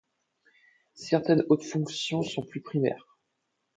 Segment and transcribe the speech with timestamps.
[0.95, 3.19] Certaines autres fonctions sont plus primaires.